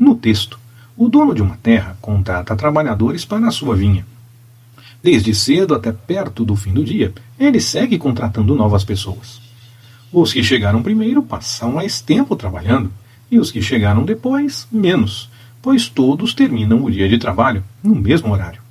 [0.00, 0.58] No texto,
[0.96, 4.06] o dono de uma terra contrata trabalhadores para a sua vinha.
[5.02, 9.42] Desde cedo até perto do fim do dia, ele segue contratando novas pessoas.
[10.10, 12.90] Os que chegaram primeiro passam mais tempo trabalhando,
[13.30, 15.28] e os que chegaram depois, menos,
[15.60, 18.62] pois todos terminam o dia de trabalho no mesmo horário.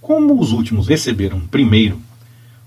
[0.00, 2.00] Como os últimos receberam primeiro,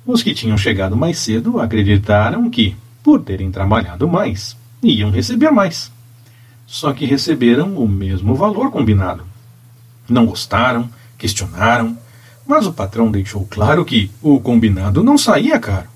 [0.05, 5.91] os que tinham chegado mais cedo acreditaram que, por terem trabalhado mais, iam receber mais.
[6.67, 9.23] Só que receberam o mesmo valor combinado.
[10.07, 11.97] Não gostaram, questionaram,
[12.45, 15.87] mas o patrão deixou claro que o combinado não saía caro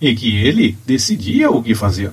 [0.00, 2.10] e que ele decidia o que fazer.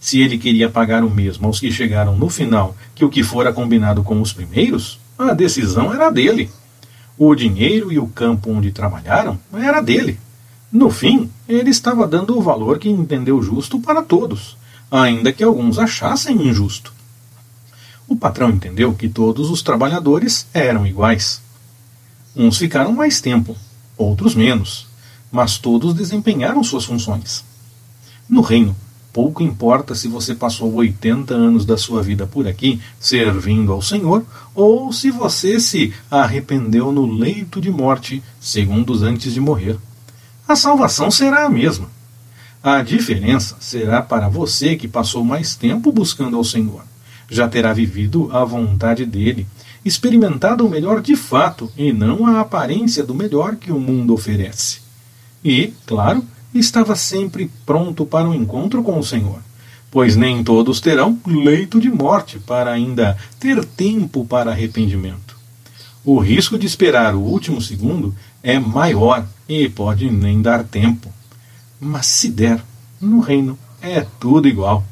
[0.00, 3.52] Se ele queria pagar o mesmo aos que chegaram no final que o que fora
[3.52, 6.50] combinado com os primeiros, a decisão era dele.
[7.18, 10.18] O dinheiro e o campo onde trabalharam era dele.
[10.72, 14.56] No fim, ele estava dando o valor que entendeu justo para todos,
[14.90, 16.95] ainda que alguns achassem injusto.
[18.08, 21.40] O patrão entendeu que todos os trabalhadores eram iguais.
[22.36, 23.56] Uns ficaram mais tempo,
[23.96, 24.86] outros menos,
[25.32, 27.44] mas todos desempenharam suas funções.
[28.28, 28.76] No reino,
[29.12, 34.24] pouco importa se você passou 80 anos da sua vida por aqui servindo ao Senhor
[34.54, 39.78] ou se você se arrependeu no leito de morte segundos antes de morrer.
[40.46, 41.88] A salvação será a mesma.
[42.62, 46.82] A diferença será para você que passou mais tempo buscando ao Senhor.
[47.28, 49.46] Já terá vivido a vontade dele,
[49.84, 54.80] experimentado o melhor de fato e não a aparência do melhor que o mundo oferece.
[55.44, 59.38] E, claro, estava sempre pronto para o encontro com o Senhor,
[59.90, 65.36] pois nem todos terão leito de morte para ainda ter tempo para arrependimento.
[66.04, 71.12] O risco de esperar o último segundo é maior e pode nem dar tempo.
[71.80, 72.62] Mas se der,
[73.00, 74.84] no reino é tudo igual.